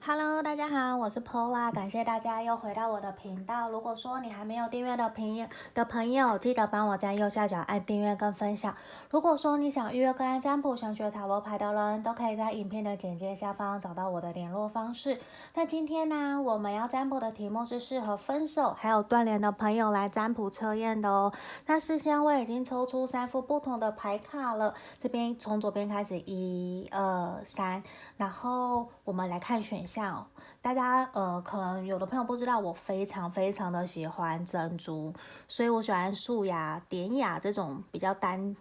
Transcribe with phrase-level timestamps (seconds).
[0.00, 3.68] Hello，大家好，我是 Pola，感谢大家又回到我的频道。
[3.68, 8.74] 如果说你还没有订阅的朋友的朋友，记得帮我在右下角按订阅跟分享。
[9.10, 15.20] 如果说你想预约个案占卜、想学塔罗牌的人，都可以在影片的简介下方找到我的联络方式。
[15.54, 21.32] 那今天呢，我们要占卜的题目是适合分手还有断联的朋友来占卜测验的哦。
[21.66, 27.82] 那事先我已经抽出三副不同的牌卡了，这边从左边开始，一二三，
[28.18, 30.28] 然后我们来看选项。
[30.60, 35.14] 大家呃，可能有的朋友不知道，我非常非常的喜欢珍珠，
[35.46, 38.56] 所以我喜欢素雅、典雅这种比较单，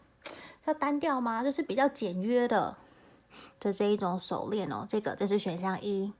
[0.63, 1.43] 叫单调吗？
[1.43, 2.77] 就是比较简约的
[3.59, 4.85] 的这一种手链哦。
[4.87, 6.13] 这个这是选项一，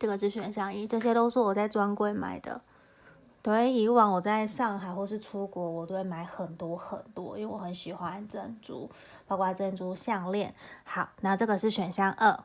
[0.00, 2.60] 这个是选项一，这些都是我在专柜买的。
[3.42, 8.88] 对，以往我在上海或是出国，我都会买很多很多，因为我很喜欢珍珠，
[9.26, 10.54] 包括珍珠项链。
[10.84, 12.38] 好，那这个是选项二。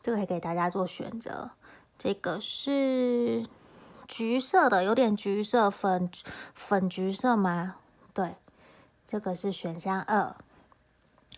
[0.00, 1.50] 这个可以给大家做选择，
[1.98, 3.44] 这个是
[4.06, 6.08] 橘色的，有点橘色粉
[6.54, 7.74] 粉橘色吗？
[8.14, 8.36] 对，
[9.04, 10.36] 这个是选项二。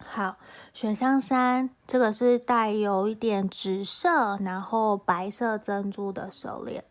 [0.05, 0.37] 好，
[0.75, 6.85] 选项三，这个是带有一点紫色，然后白色珍珠的手链。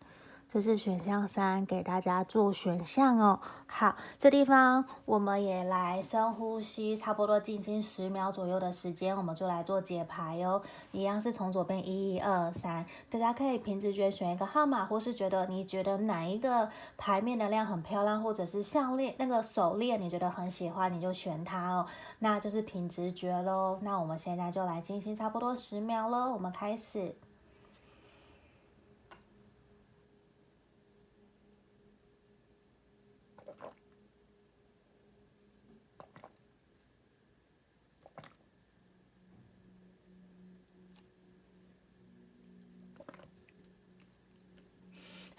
[0.53, 3.39] 这是选项三，给大家做选项哦。
[3.65, 10.61] 好，这地方我们也来深呼吸，差不多静心十秒左右的时间，我们就来做解牌哦。
[10.91, 21.85] 一样是从左边一、二、三，大家可以凭直觉选一个号码，或是觉得你觉得哪一个牌面能量很漂亮，或者是项链那个手链你觉得很喜欢，你就选它哦。
[22.19, 23.79] 那就是凭直觉喽。
[23.81, 27.15] 那我们现在就来静心差不多十秒喽，我们开始。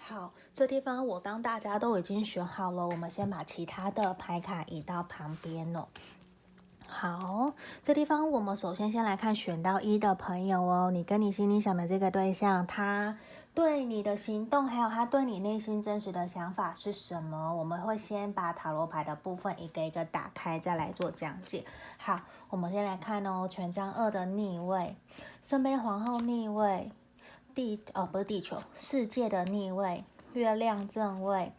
[0.05, 0.31] 好，
[0.63, 5.89] 这地方我当大家都已经选好了，我们先把其他的牌卡移到旁边了。
[6.87, 7.51] 好，
[7.83, 13.17] 这地方我们首先先来看选到一的朋友哦，你跟你心里想的这个对象，他
[13.53, 17.53] 对你的行动，还有他对你内心真实的想法是什么？
[17.55, 21.65] 我们会先把塔罗牌的部分一个一个打开，再来做讲解。
[21.97, 24.95] 好，我们先来看哦，权杖二的逆位，
[25.43, 26.89] 圣杯皇后逆位。
[27.55, 31.51] 地哦，不是地球，世界的逆位，月亮正位。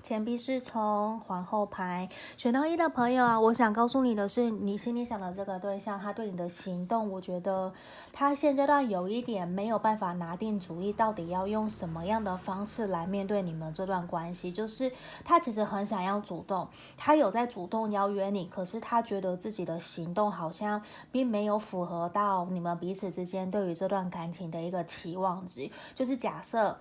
[0.00, 2.08] 钱币侍从皇后牌，
[2.38, 7.70] 选到一的朋友啊，我想告诉你的是，你心里想的这个对象，他对你的行动，我觉得
[8.10, 14.50] 他现阶段有一点没有办法拿定主意，到底要用什么样的方式来面对你们这段关系。
[14.50, 14.90] 就是
[15.24, 16.66] 他其实很想要主动，
[16.96, 20.80] 他有在主动邀约你，可是他觉得自己的行动好像
[21.12, 25.68] 并没有符合到你们彼此之间对于这段感情的一个期望值。
[25.94, 26.78] 就是假设。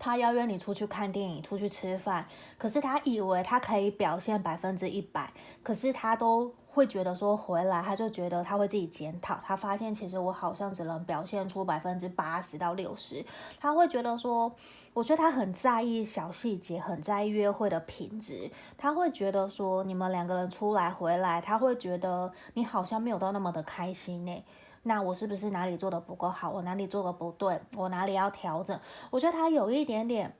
[0.00, 2.26] 他邀约你出去看电影，出去吃饭，
[2.58, 13.24] 可是他以为他可以表现百分之一百，可是他都会觉得说回来，他就觉得他会自己检讨，他发现其实我好像只能表现出百分之八十到六十，
[13.60, 14.50] 他会觉得说，
[14.94, 24.44] 我觉得他很在意小细节，很在意约会的品质，他会觉得说你们两个人出来回来，他会觉得你好像没有到那么的开心呢。
[24.82, 26.50] 那我是不是哪里做的不够好？
[26.50, 27.60] 我哪里做的不对？
[27.76, 28.80] 我哪里要调整？
[29.10, 30.34] 我觉得他有一点点，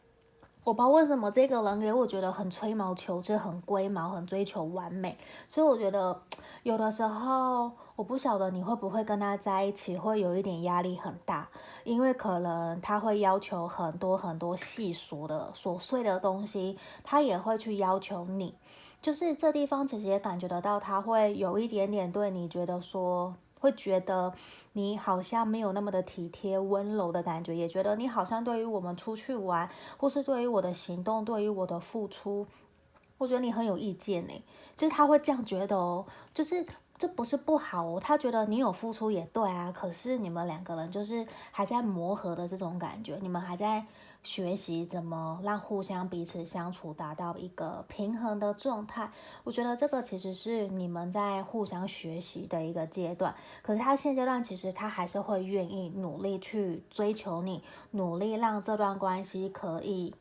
[0.64, 5.18] 我不知道为什么这个人给我觉得很吹毛求疵，很龟毛，很追求完美。
[5.46, 6.22] 所以我觉得
[6.62, 11.46] 有的时候，我不晓得你会不会跟他在一起，会有一点压力很大，
[11.84, 18.56] 因为可能他会要求很多很多细琐的琐碎的东西，他也会去要求你。
[19.02, 23.34] 就是这地方其实也感觉得到，他会有一点点对你觉得说。
[23.60, 24.32] 会觉得
[24.72, 32.46] 你好像没有那么的体贴温柔的感觉，也觉得你好像对于我们出去玩，或是对于我的行动，对于我的付出，
[33.18, 34.44] 我觉得你很有意见呢。
[34.76, 36.04] 就是他会这样觉得哦，
[36.34, 36.66] 就是
[36.98, 43.86] 这不是不好哦，他觉得你有付出也对啊，可是你们两个人就是还在磨合的这种感觉，你们还在。
[44.22, 49.10] 学习怎么让互相彼此相处达到一个平衡的状态，
[49.44, 53.34] 我觉得这个其实是你们在互相学习的一个阶段。
[53.62, 60.14] 可是他现阶段其实他还是会愿意努力去追求你，努力让这段关系可以。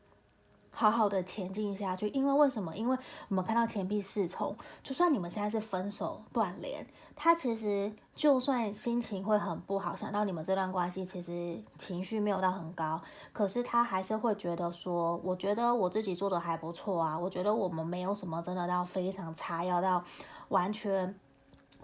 [0.70, 2.74] 好好的前进下去，因为为什么？
[2.76, 2.96] 因为
[3.28, 13.00] 我们看到钱币侍从，就算你们现在是分手断联，他其实就算心情会很不好，想到你们这段关系，其实情绪没有到很高，
[13.32, 20.04] 可是他还是会觉得说，我觉得我自己做的还不错啊，我觉得我们没有什么真的到非常差，要到
[20.48, 21.14] 完全。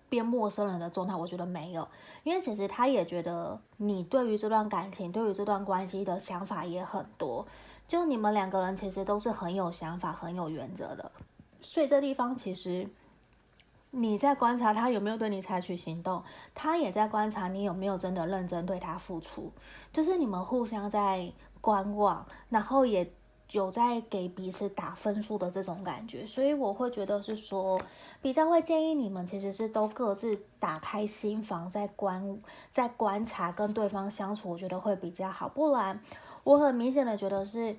[0.08, 1.86] 变陌生人的状态，我觉得没有，
[2.22, 7.44] 因为其实他也觉得你对于这段感情，对于这段关系的想法也很多，
[7.86, 11.10] 就你们两个人其实都是很有想法、很有原则的，
[11.60, 12.88] 所以这地方其实
[13.90, 16.22] 你在观察他有没有对你采取行动，
[16.54, 19.52] 他也在观察你有没有真的认真对他付出，
[19.92, 23.10] 就是你们互相在观望，然后也。
[23.52, 27.80] 有在给彼此打分数的这种感觉，所以我会觉得是说，
[28.20, 32.42] 比较会建议你们其实是都各自打开心房，在观
[32.72, 35.48] 在观察跟对方相处，我觉得会比较好。
[35.48, 35.98] 不然，
[36.46, 37.76] 我很明显的觉得是。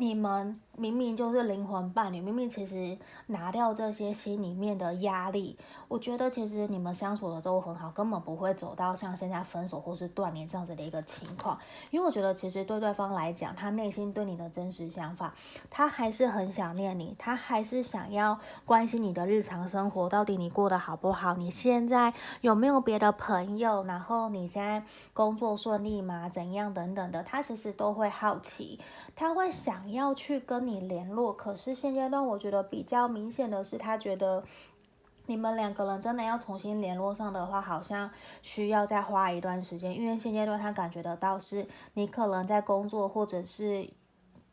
[0.00, 2.96] 你们明明就是灵魂伴侣，明明其实
[3.26, 5.58] 拿掉这些心里面的压力，
[5.88, 11.58] 我觉得其实你们相处的都很好，根本不会走到像现在分手或是断联这样子的一个情况。
[11.90, 15.34] 因为我觉得其实对对方来讲，他内心对你的真实想法，
[15.68, 21.34] 他还是很想念你，他还是想要关心你的日常生活，到底你过得好不好？
[21.34, 23.82] 你现在有没有别的朋友？
[23.82, 26.28] 然后你现在工作顺利吗？
[26.28, 28.78] 怎样等等的，他其实都会好奇。
[29.20, 34.44] 他会想要去跟你联络，可是现阶段我觉得比较明显的是，他觉得
[35.26, 38.08] 你们两个人真的要重新联络上的话，好像
[38.42, 43.90] 需要再花一段时间，因为现阶段他感觉得到是你可能在工作或者是。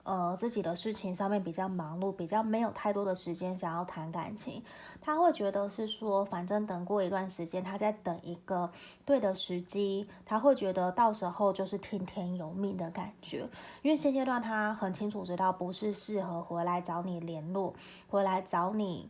[0.06, 4.64] 呃，自己的事情上面比较忙碌，比较没有太多的时间想要谈感情。
[5.02, 8.70] 他会觉得是说，反正等过一段时间，他在等一个
[9.04, 10.08] 对的时机。
[10.24, 13.50] 他会觉得到时候就是听天由命的感觉。
[13.82, 17.74] 因为现阶段他很清楚知道不是适合回来找你联络，
[18.08, 19.10] 回来找你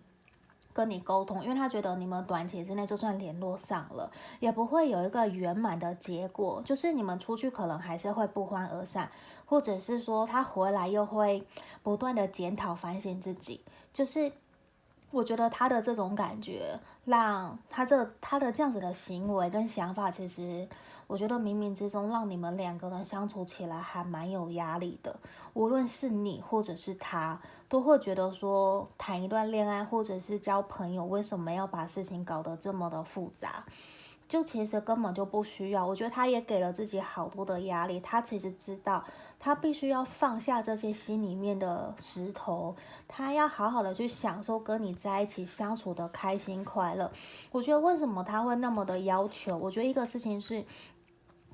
[0.72, 4.10] 跟你沟通，因为他觉得你们短期之内就算联络上了，
[4.40, 9.12] 也不会有一个圆满的结果，就是你们出去可能还是会不欢而散。
[9.46, 11.46] 或者是说他回来又会
[11.84, 13.62] 不断的检讨反省自己，
[13.94, 14.32] 就是
[15.12, 20.68] 我觉得他的这种感觉，让他这他的这样子的行为跟想法，其实
[21.08, 25.16] 我觉得冥冥之中让你们两个人相处起来还蛮有压力的。
[25.54, 27.40] 无论是你或者是他，
[27.70, 33.64] 都会觉得说谈一段恋爱或者是交朋友，为什么要把事情搞得这么的复杂？
[34.28, 35.86] 就其实根本就不需要。
[35.86, 39.04] 我觉得他也给了自己好多的压力，他其实知道。
[39.46, 42.76] 他必须要放下这些心里面的石头，
[43.08, 47.12] 他要好好的去享受跟你在一起相处的开心快乐。
[47.52, 49.56] 我觉得为什么他会那么的要求？
[49.56, 50.66] 我觉得一个事情是，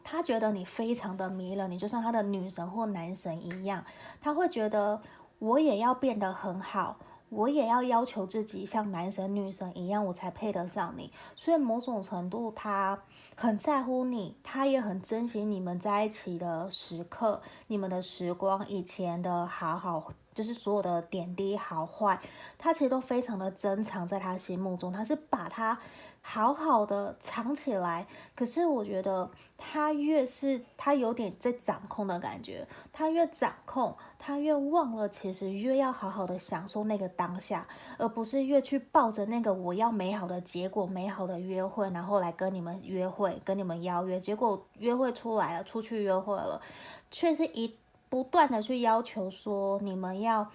[0.05, 3.83] 他觉得你非常的迷人，你就像他的女神或男神一样，
[4.21, 5.01] 他会觉得
[5.39, 6.95] 我也要变得很好。
[7.31, 11.09] 我也要要求自己像男神女神一样，我才配得上你。
[11.37, 13.01] 所以某种程度，他
[13.35, 22.19] 很在乎你，他也很珍惜你们在一起的时刻，你们的时光，以前的好好，就是所有的点滴好坏，
[22.57, 24.91] 他其实都非常的珍藏在他心目中。
[24.91, 25.79] 他是把他。
[26.23, 46.61] 好好的藏起来，可是我觉得他越是他有点在掌控的感觉，他越掌控，他越忘了其实越要好好的享受那个当下，而不是越去抱着那个我要美好的结果、美好的约会，然后来跟你们约会、跟你们邀约，结果约会出来了，出去约会了，
[47.09, 47.75] 却是一
[48.09, 50.49] 不断的去要求说你们要。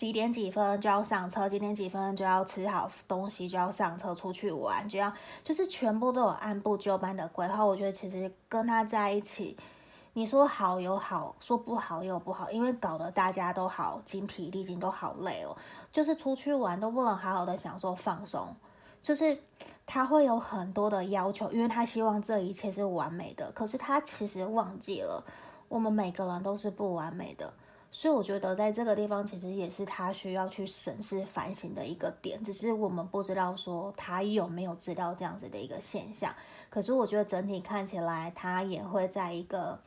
[0.00, 5.12] 几点几分就要上车，几点几分就要吃好东西，就要上车出去玩，就要
[5.44, 7.62] 就是全部都有按部就班的规划。
[7.62, 9.54] 我觉得其实跟他在一起，
[10.14, 15.54] 你说好有好，说不好有不好，因为搞得大家都好精疲力尽，都好累哦。
[15.92, 18.56] 就是出去玩都不能好好的享受放松，
[19.02, 19.36] 就是
[19.84, 23.52] 他会有很多的要求，因为他希望这一切是完美的。
[23.52, 25.22] 可是他其实忘记了，
[25.68, 27.52] 我们每个人都是不完美的。
[27.90, 36.34] 所以我觉得在这个地方，其实也是他需要去审视反省的一个点，只是我们不知道说他有没有知道这样子的一个现象。
[36.68, 39.78] 可是我觉得整体看起来，他也会在一个。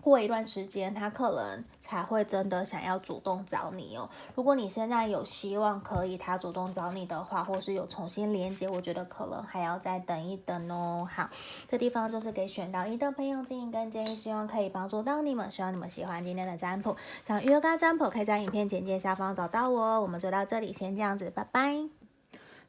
[0.00, 4.08] 过一段时间，他可能才会真的想要主动找你哦。
[4.34, 11.08] 如果你现在有希望可以他主动找你的话，或是有重新连接，我觉得可能还要再等一等哦。
[11.14, 11.28] 好，
[11.68, 15.50] 这地方就是给选到一的朋友建议跟建议，希望可以帮助到你们。
[15.50, 16.96] 希望你们喜欢今天的占卜。
[17.26, 20.00] 想预约跟占卜，可以在影片简介下方找到我哦。
[20.00, 21.99] 我们就到这里，先这样子，拜拜。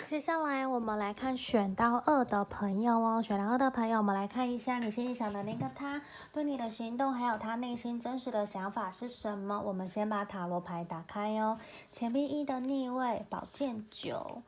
[0.09, 6.01] 接下来我们来看选到二的朋友哦，选到二的朋友，我们来看一下你心里想的那个他
[6.33, 9.61] 对你的行动，还有他内心真实的想法是什么？
[9.61, 11.57] 我们先把塔罗牌打开哦，
[11.91, 14.41] 钱币一的逆位，宝剑九，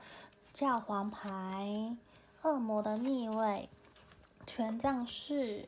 [0.54, 1.96] 教皇牌，
[2.42, 3.70] 恶魔的逆位，
[4.46, 5.66] 权杖四，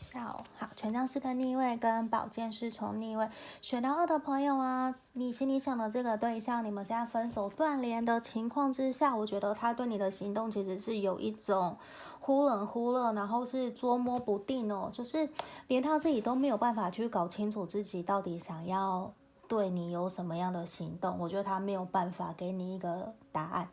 [0.00, 3.28] 笑，好，权杖四的逆位跟宝剑侍从逆位，
[3.60, 11.76] 选到二的朋友啊，你心里想的这个对象，你们现在分手断联的情况之下，我觉得他对你的行动其实是有一种
[12.18, 15.28] 忽冷忽热，然后是捉摸不定哦，就是
[15.68, 19.12] 连他自己都没有办法去搞清楚自己到底想要
[19.46, 23.68] 对你有什么样的行动，我觉得他没有办法给你一个答案。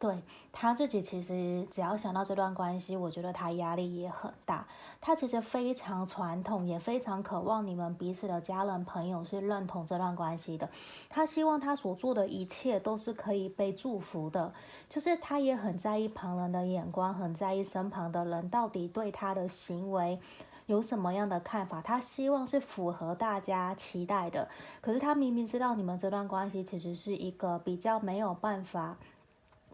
[0.00, 4.64] 对，他自己其实只要想到这段关系，我觉得他压力也很大。
[5.00, 10.70] 他其实非常传统，也非常渴望你们彼此的家人朋友是认同这段关系的。
[11.08, 14.54] 他希望他所做的一切都是可以被祝福的，
[14.88, 20.20] 就是他也很在意旁人的眼光，很在意身旁的人到底对他的行为
[20.66, 21.82] 有什么样的看法。
[21.82, 24.48] 他希望是符合大家期待的，
[24.80, 28.96] 可是他明明知道你们这段关系其实是一个比较没有办法。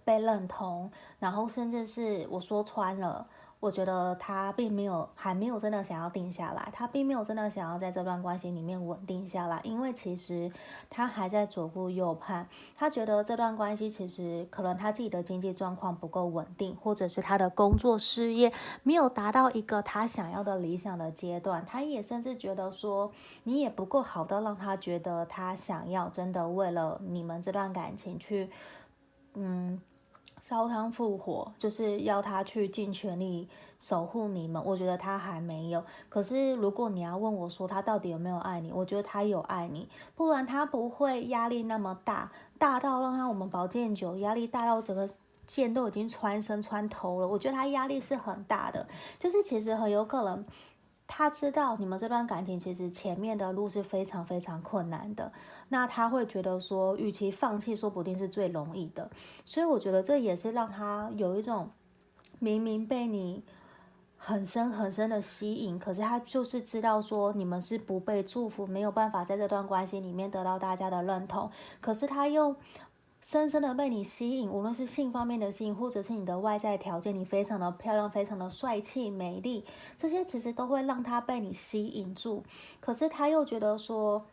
[0.05, 3.27] 被认同，然后甚至是我说穿了，
[3.61, 10.53] 我觉得他并没有，还没有真的想要定下来，他并没有真的想要在这段关系里面稳定下来，因为其实
[10.91, 12.47] 他还在左顾右盼，
[12.77, 23.11] 他觉得这段关系其实可能他自己的经济状况不够稳定，或者是他的工作事业没有达到一个他想要的理想的阶段，他也甚至觉得说
[23.45, 28.51] 你也不够好的让他觉得他想要真的为了你们这段感情去，
[29.33, 29.81] 嗯。
[30.45, 33.49] 烧汤复活，就是要他去尽全力
[33.79, 34.63] 守护你们。
[34.63, 35.83] 我觉得他还没有。
[36.11, 45.09] 可是如果你要问我说他到底有没有爱你，我觉得他有爱你，不然他不会压力那么大，大到让他我们宝剑九压力大到整个
[45.47, 47.27] 剑都已经穿身穿头了。
[47.27, 48.87] 我觉得他压力是很大的，
[49.19, 50.45] 就是其实很有可能。
[51.07, 55.33] 他知道你们这段感情其实前面的路是非常非常困难的，
[55.69, 59.11] 那他会觉得说，与其放弃，说不定是最容易的。
[59.45, 61.71] 所以我觉得这也是让他有一种
[62.39, 63.45] 明明被你
[64.17, 72.57] 很深很深的吸引，可是他就是知道说你们是不被祝福，没有办法在这段关系里面得到大家的认同，可是他又。
[73.25, 79.65] 深深的被你吸引，无论是性方面的吸引，或者是你的外在条件，你非常的漂亮，非常的帅气、美丽，
[79.97, 82.45] 这些其实都会让他被你吸引住。
[82.81, 84.27] 可是他又觉得说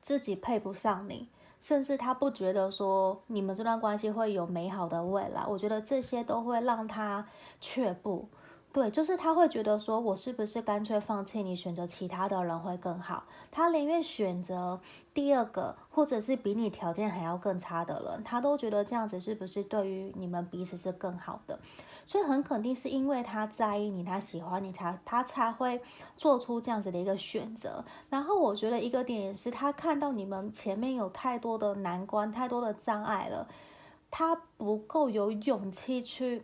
[0.00, 1.28] 自己配不上你，
[1.60, 5.44] 甚至他不觉得说你们这段关系会有美好的未来。
[5.46, 7.28] 我觉得这些都会让他
[7.60, 8.26] 却步。
[8.74, 13.22] 对，就是他会觉得说，我是不是干脆放弃你，选择其他的人会更好？
[13.52, 14.80] 他宁愿选择
[15.14, 21.56] 第二个，或者是比你条件还要更差的人，他都觉得这样子是不是对于你们彼此是更好的？
[22.04, 25.80] 所以很肯定是因为他在意你，他喜欢你，他他才会
[26.16, 27.84] 做出这样子的一个选择。
[28.10, 33.46] 然后我觉得一个点也是，他看到你们前面有太多的难关，太多的障碍了，
[34.10, 36.42] 他不够有勇气去。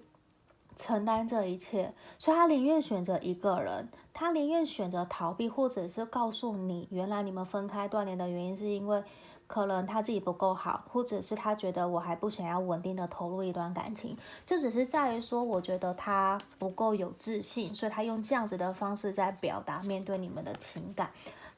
[0.81, 9.05] 承担这一切，所以他宁愿选择一个人，他宁愿选择逃避，或者是告诉你，原来你们分开断联的原因是因为
[9.47, 21.11] 可能他自己不够好，或者是他觉得我还不想要稳定的投入一段感情，就只是在于说，我觉得他不够有自信，所以他用这样子的方式在表达面对你们的情感。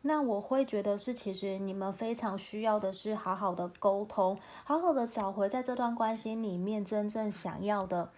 [0.04, 8.10] 那我会觉得是，其实你们非常需要的是好好的沟通，好好的找回在这段关系里面真正想要的。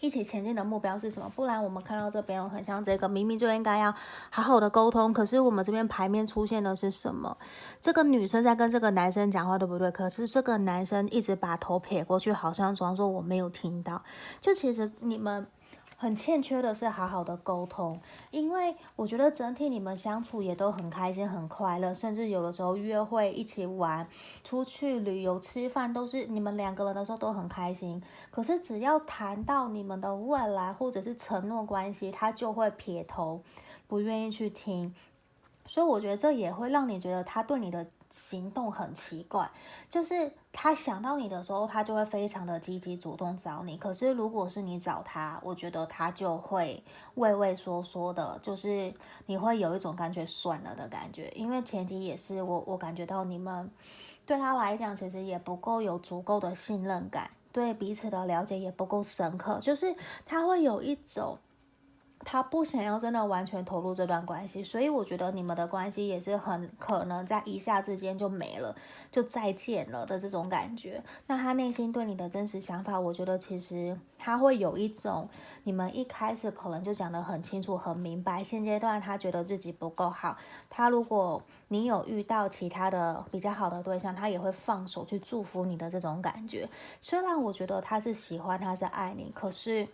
[0.00, 1.30] 一起前进的目标是什么？
[1.36, 3.94] 不然我们看到这边很像这个，明明就应该要
[4.30, 7.36] 好好的沟通，可是我们这边牌面出现的是什么？
[7.80, 9.90] 这个女生在跟这个男生讲话，对不对？
[9.90, 14.02] 可是这个男生一直把头撇过去，好像装作我没有听到。
[14.40, 15.46] 就其实你们。
[16.02, 24.08] 很欠缺的是好好的沟通，因为我觉得整体你们相处也都很开心、很快乐，甚至有的时候约会、一起玩、
[24.42, 28.02] 出去旅游、吃饭，都是你们两个人的时候都很开心。
[28.30, 33.42] 可是只要谈到你们的未来或者是承诺关系，他就会撇头，
[33.86, 34.94] 不愿意去听。
[35.66, 37.86] 所以我觉得这也会让你觉得他对你的。
[38.10, 39.48] 行动很奇怪，
[39.88, 43.76] 就是他想到你的时候，他就会非常的积极主动找你。
[43.76, 46.82] 可是如果是你找他，我觉得他就会
[47.14, 48.92] 畏畏缩缩的，就是
[49.26, 51.32] 你会有一种感觉算了的感觉。
[51.34, 53.70] 因为前提也是我，我感觉到你们
[54.26, 59.94] 对他来讲，其实也不够有足够的信任感，对彼此的了解也不够深刻，就是
[60.26, 61.38] 他会有一种。
[62.22, 68.76] 他不想要真的完全投入这段关系，所以我觉得你们的关系也是很可能在一下之间就没了，
[69.10, 71.02] 就再见了的这种感觉。
[71.26, 75.28] 那他内心对你的真实想法，我觉得其实他会有一种，
[75.64, 78.44] 你们一开始可能就讲得很清楚、很明白。
[78.44, 80.36] 现阶段他觉得自己不够好，
[80.68, 86.68] 他如果你有遇到其他的比较好的对象，他也会放手去祝福你的这种感觉。
[87.00, 89.88] 虽然我觉得他是喜欢，他是爱你，可是。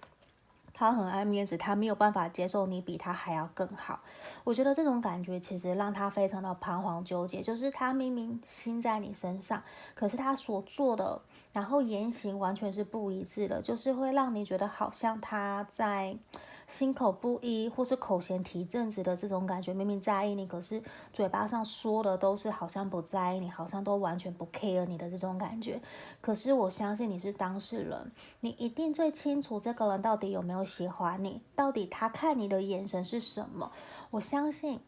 [0.79, 4.01] 他很爱面子，他没有办法接受你比他还要更好。
[4.45, 9.63] 我觉得这种感觉其实让他非常的彷徨纠结，就是他明明心在你身上，
[9.95, 16.19] 可是他所做的，然后言行完全是不一致的，就是会让你觉得好像他在。
[16.67, 20.83] 心口不一，或是口嫌提正直的这种感觉，明明在意你，可是
[21.13, 25.81] 嘴巴上说的都是好像不在意你，好像都完全不 care 你的这种感觉。
[26.21, 33.71] 可是我相信你是当事人，你一定最清楚这个人到底有没有喜欢你，到底他看你的眼神是什么。
[34.11, 34.81] 我相信。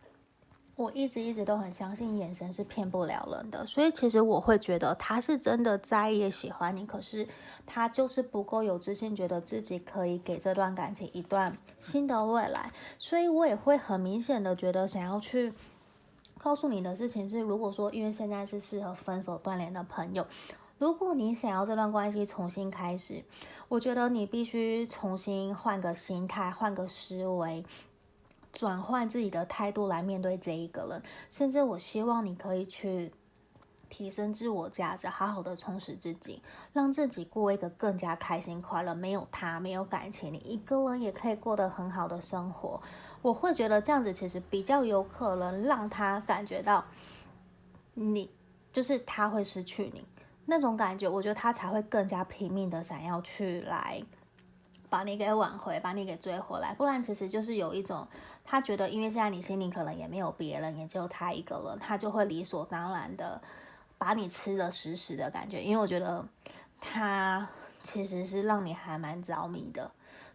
[0.79, 7.27] 我一直一直都很相信眼神是骗不了人的，所以其实我会觉得他是真的在意喜欢你，可是
[7.67, 15.53] 他就是不够有自信，觉得自己可以给这段感情一段新的未来，所以我也会很明显的觉得想要去
[16.39, 20.25] 告诉你的事情是，如果说因为现在是适合分手断联的朋友，
[20.79, 23.25] 如果你想要这段关系重新开始，
[23.67, 27.65] 我觉得你必须重新换个心态，换个思维。
[28.53, 33.13] 转换自己的态度来面对这一个人，甚至我希望你可以去
[33.89, 38.95] 提升自我价值，好好的充实自己，让自己过一个更加开心快乐。
[38.95, 42.81] 没有他，没有感情，你一个人也可以过得很好的生活。
[43.23, 46.85] 我会觉得这样子其实比较有可能让他感觉到
[47.95, 48.31] 你
[48.73, 50.07] 就是他会失去你
[50.47, 54.03] 那种感觉，我觉得他才会更加拼命的想要去来
[54.91, 56.75] 把你给挽回，把你给追回来。
[56.75, 58.07] 不然其实就是有一种。
[58.51, 63.39] 他觉得，因为现在你心里可能也没有别人，也只有他一个人，他就会理所当然的
[63.99, 65.63] 把你吃的死死的感觉。
[65.63, 66.25] 因为我觉得
[66.81, 67.47] 他
[67.83, 69.91] 其实是让你还蛮着迷的，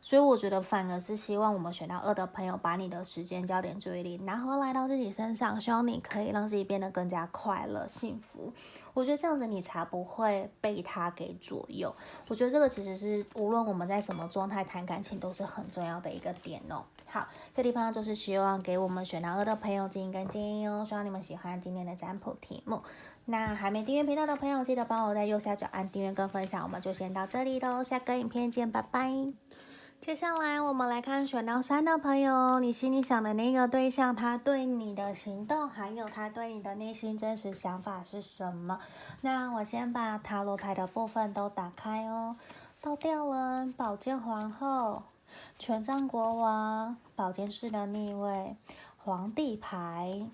[0.06, 8.52] 所以我觉得反而是希望我们选到二的朋友，把你的时间、焦点、注意力拿回来到自己身上，希望你可以让自己变得更加快乐、幸福。
[8.94, 11.96] 我觉得这样子你才不会被他给左右。
[12.28, 16.84] 我觉得这个其实是无论我们在什么状态谈感情都是很重要的一个点哦。
[17.06, 22.82] 好，这地方就是希望给我们选到二的朋友建议跟建议哦，希望你们喜欢今天的占卜题目。
[23.26, 26.62] 那还没订阅频道的朋友，记得帮我在右下角按订阅跟分享。
[26.62, 29.43] 我们就先到这里喽，下个影片见，拜拜。
[30.04, 38.78] 接下来我们来看选到三的朋友，你心里想的那个对象，他对你的行动，还有他对你的内心真实想法是什么？
[39.22, 42.36] 那我先把塔罗牌的部分都打开哦，
[42.82, 45.04] 倒吊人，宝剑皇后。
[45.58, 48.58] 权杖国王，宝剑四的逆位，
[48.98, 50.28] 皇帝牌，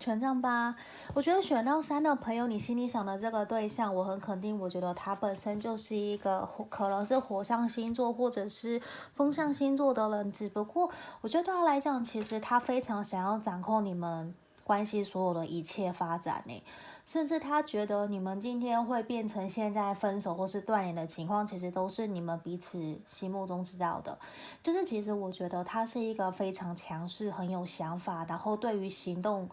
[0.00, 0.74] 权杖八。
[1.14, 4.58] 我觉得选到三的朋友，你心里想的这个对象，我很肯定。
[4.58, 8.80] 我觉得他本身就是一个可能是火象星座或者是
[9.14, 14.34] 风象星座的人，只不过我觉得对他来讲，其实他非常想要掌控你们
[14.64, 16.62] 关系所有的一切发展呢。
[17.06, 24.16] 甚至他觉得你们今天会变成现在分手或是断联的情况，其实都是你们彼此心目中知道的。
[24.62, 29.48] 就是其实我觉得他是一个非常强势、很有想法，然后对于行动、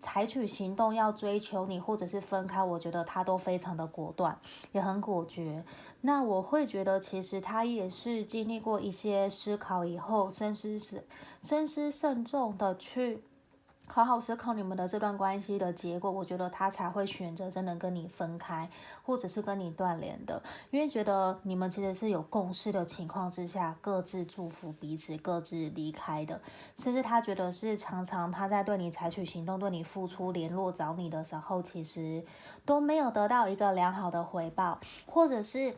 [0.00, 4.36] 采取行动要追求你或者是分开，我觉得他都非常的果断，
[4.72, 5.64] 也很果决。
[6.00, 11.06] 那我会觉得其实他也是经历过一些思考以后，深思是
[11.40, 13.22] 深思慎重的去。
[13.92, 18.70] 好好思考你们的这段关系的结果，我觉得他才会选择真的跟你分开，
[19.02, 26.40] 或者是跟你断联的，因为觉得你们其实是有共识的情况之下，各自祝福彼此，各自离开的，
[26.76, 32.24] 甚至他觉得是常常他在对你采取行动、对你付出、联络找你的时候，其实
[32.64, 35.74] 都没有得到一个良好的回报，或者是。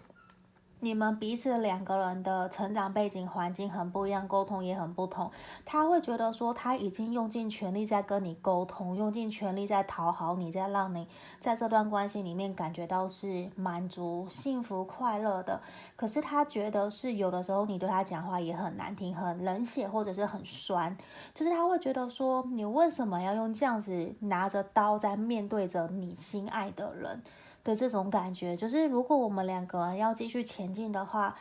[0.85, 5.31] 你们彼此两个人的成长背景环境很不一样，沟通也很不同。
[5.65, 11.07] 他会觉得说他已经用尽全力在跟你沟通，用尽全力在讨好你，在让你
[11.39, 15.61] 在这段关系里面感觉到是满足、幸福、快乐的。
[15.95, 20.99] 可是他觉得是有的时候你对他讲话也很难听，很冷血或者是很酸，
[21.33, 27.23] 就是他会觉得说你为什么要用这样子拿着刀在面对着你心爱的人？
[27.65, 31.37] 的这种感觉，就是如果我们两个人要继续前进的话，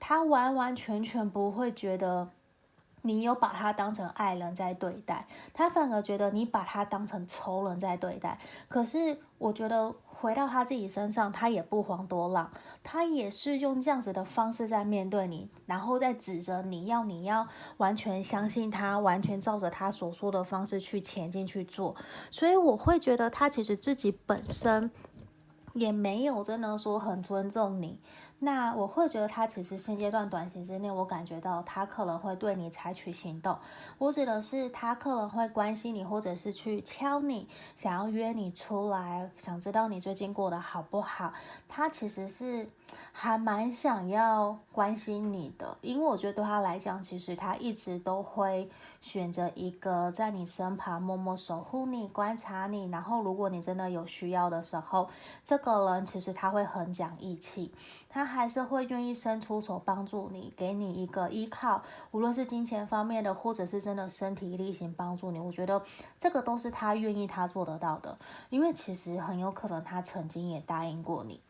[0.00, 2.28] 他完完全全不会觉得
[3.02, 8.38] 你有把他当成爱人在对待，他反而觉得你把他当成仇人在对待。
[8.68, 12.50] 可是我觉得回到他自己身上，他也不遑多让，
[12.82, 21.94] 他也是用这样子的方式在面对你，然后再指责你要你要完全相信他，完全照着他所说的方式去前进去做。
[22.30, 24.90] 所以我会觉得他其实自己本身。
[25.76, 28.00] 也没有真的说很尊重你，
[28.38, 33.58] 那我会觉得他其实现阶段短期之内，我感觉到他可能会对你采取行动。
[33.98, 41.34] 我指的是他可能会关心你，或者是去敲你，想要约你出来，想知道你最近过得好不好。
[41.68, 42.66] 他其实是
[43.18, 48.68] 还蛮想要关心你的，因为我觉得对他来讲，其实他一直都会
[49.00, 55.08] 选择一个在你身旁默默守护你、观察你，然后如果你真的有需要的时候，
[55.42, 57.72] 这个人其实他会很讲义气，
[58.10, 65.82] 他还是会愿意伸出手帮助你，给你一个依靠，无论是金钱方面的，或者是真的身体力行帮助你，我觉得
[66.18, 68.18] 这个都是他愿意他做得到的，
[68.50, 71.40] 因为其实很有可能他曾经也答应过你。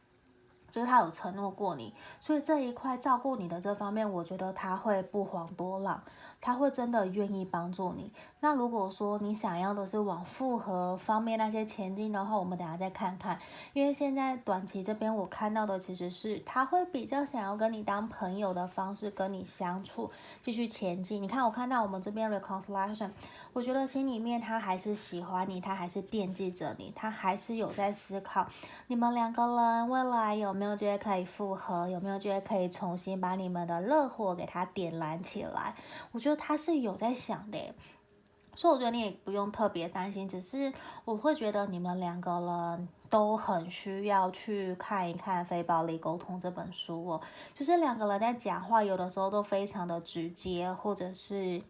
[0.68, 6.02] 就是他有承诺过你，所以这一块照顾你的这方面，我觉得他会不遑多让。
[6.38, 8.12] 他会真的愿意帮助你。
[8.46, 13.36] 那如果说你想要的是往复合方面那些前进的话，我们等下再看看。
[13.72, 21.20] 因为现在短期这边我看到的其实是他会比较想要跟你当朋友的方式跟你相处，继续前进。
[21.20, 23.10] 你看，我看到我们这边 reconciliation，
[23.52, 28.46] 我觉得心里面他还是喜欢你，他还是惦记着你，他还是有在思考
[28.86, 35.74] 你们两个人未来有没有觉得可以复合，有没有觉得可以重新把你们的热火给他点燃起来。
[36.12, 36.36] 我觉得。
[36.38, 37.74] 他是有在想的，
[38.56, 40.26] 所以我觉得你也不用特别担心。
[40.26, 40.72] 只是
[41.04, 47.20] 我会觉得你们两个人都很需要去看一看《非暴力沟通》这本书哦。
[47.54, 51.62] 就是两个人在讲话，有的时候都非常的直接，或者是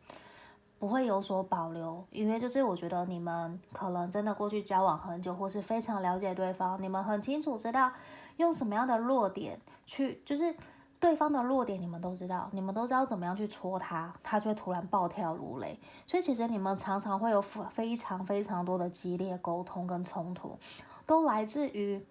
[0.79, 2.03] 不会有所保留。
[2.11, 7.93] 因为就是我觉得你们可能真的过去交往很久，或是非常了解对方，你们很清楚知道
[8.37, 10.55] 用什么样的弱点去，就是。
[10.99, 15.79] 对方的弱点你们都知道，你们都知道怎么样去戳他，他就会突然暴跳如雷。
[16.07, 20.59] 所以其实你们常常会有非常非常多的激烈沟通跟冲突，
[21.07, 22.05] 都来自于。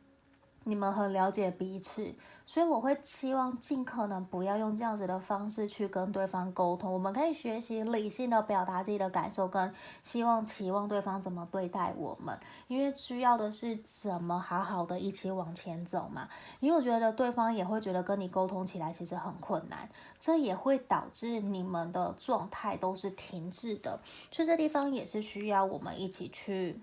[0.68, 6.92] 你们很了解彼此，所以我会期望尽可能不要用这样子的方式去跟对方沟通。
[6.92, 12.36] 我们可以学习理性的表达自己的感受，跟希望期望对方怎么对待我们，
[12.68, 16.28] 因为需要的是怎么好好的一起往前走嘛。
[16.60, 19.88] 因为我觉得对方也会觉得跟你沟通起来其实很困难，
[20.20, 24.00] 这也会导致你们的状态都是停滞的，
[24.32, 26.82] 所以这地方也是需要我们一起去。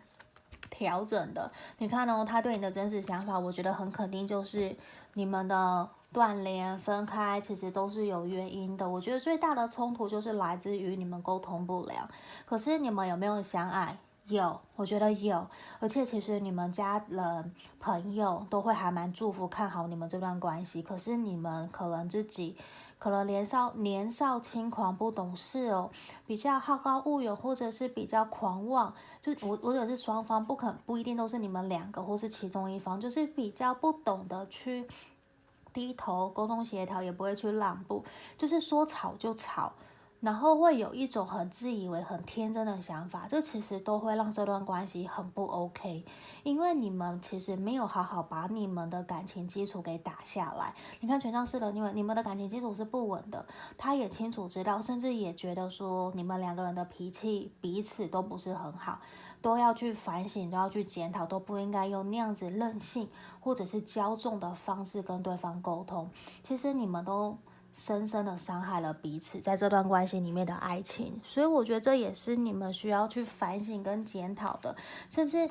[0.83, 4.77] 调整的，你看哦，他对你的真实想法，我觉得很肯定，就是
[5.14, 8.88] 你们的断联、分开，其实都是有原因的。
[8.88, 12.09] 我觉得最大的冲突就是来自于你们沟通不良。
[12.45, 13.97] 可是你们有没有相爱？
[14.27, 15.47] 有，我觉得有。
[15.79, 20.83] 而且其实你们家人、朋友都会还蛮祝福、看好你们这段关系。
[20.83, 22.57] 可是你们可能自己。
[23.03, 25.91] 可能年少年少轻狂不懂事哦，
[26.25, 34.87] 比较好高骛远，或者是比较狂妄，就我我者是双方不肯不一定都是你们两个，或是其中一方，就是比较不懂得去
[35.73, 38.05] 低头沟通协调，也不会去让步，
[38.38, 39.73] 就是说吵就吵。
[40.22, 46.04] 然后会有一种很自以为很天真的想法，这其实都会让这段关系很不 OK，
[46.44, 50.76] 因为你们其实没有好好把你们的感情基础给打下来。
[51.00, 53.44] 你看权杖四的，因为你们的感情基础是不稳的，
[53.76, 59.00] 他也清楚知道，甚至也觉得说你们两个人的脾气彼此都不是很好，
[59.40, 63.08] 都要去反省，都要去检讨，都不应该用那样子任性
[63.40, 66.08] 或者是骄纵的方式跟对方沟通。
[66.44, 67.37] 其实你们都。
[67.72, 74.76] 深深的伤害了彼此，在这段关系里面的爱情，所以我觉得这也是你们需要去反省跟检讨的。
[75.08, 75.50] 甚至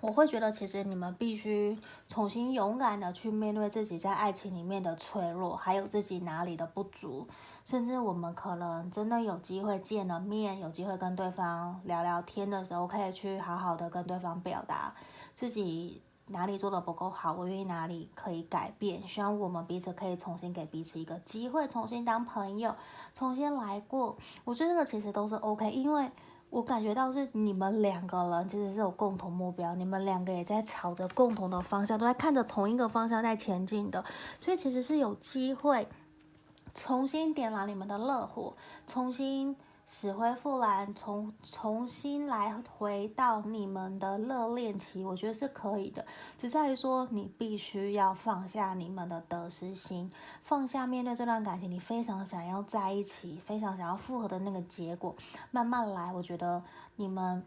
[0.00, 7.26] 我会觉得，其实你们必须重新勇敢的去面对自己在爱情里面的脆弱，还有自己哪里的不足。
[7.64, 14.94] 甚至我们可能真的有机会见了面，有机会跟对方聊聊天的时候，可以去好好的跟对方表达
[15.34, 16.02] 自己。
[16.32, 19.06] 哪里做的不够好，我愿意哪里可以改变。
[19.06, 22.74] 希望我们彼此可以重新给彼此一个机会，重新当朋友，
[23.14, 24.16] 重新来过。
[24.44, 26.10] 我觉得这个其实都是 OK，因为
[26.50, 34.04] 我感觉到是你们两个人其实是有共同目标，你们两个也在朝着共同的方向，都在看着同一个方向在前进的，
[34.38, 35.86] 所以其实是有机会
[36.74, 38.54] 重新点燃你们的热火，
[38.86, 39.56] 重新。
[39.92, 46.06] 死灰复燃，重重新来回到你们的热恋期，我觉得是可以的。
[46.38, 50.08] 只在于说，你必须要放下你们的得失心，
[50.44, 55.12] 放下面对这段感情，你非常想要在一起，非常想要复合的那个结果，
[55.50, 56.12] 慢慢来。
[56.12, 56.62] 我觉得
[56.94, 57.44] 你们。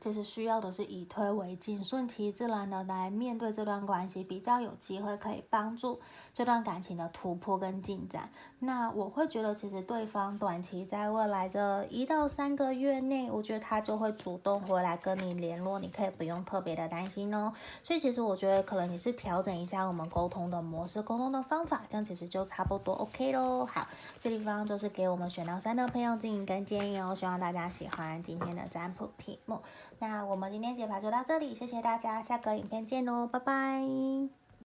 [0.00, 5.98] 其实需要的是以退为进，顺其自然的来面对这段关系，比较有机会可以帮助
[6.32, 8.30] 这段感情的突破跟进展。
[8.60, 17.52] 那我会觉得，其实对方短期在未来的一到三个月内，我觉得他就会主动回来跟你联络，你可以不用特别的担心哦。
[17.82, 23.66] 所以其实我觉得，可能你是调整一下我们沟通的模式、沟通的方法，这样其实就差不多 OK 咯。
[23.66, 23.86] 好，
[24.20, 29.60] 这地方就是给我们选到三的朋友建议跟建议哦，希望大家喜欢今天的占卜题目。
[29.98, 34.45] 那我们今天解牌就到这里，谢谢大家，下个影片见喽，拜拜。